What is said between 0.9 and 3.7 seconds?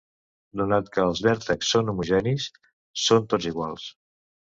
que els vèrtexs són homogenis, són tots